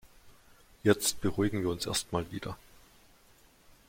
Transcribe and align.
Jetzt 0.81 1.21
beruhigen 1.21 1.61
wir 1.61 1.69
uns 1.69 1.85
erst 1.85 2.11
mal 2.11 2.25
wieder. 2.31 2.57